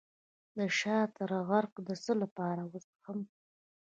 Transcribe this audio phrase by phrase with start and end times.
[0.57, 3.19] د شاه تره عرق د څه لپاره وڅښم؟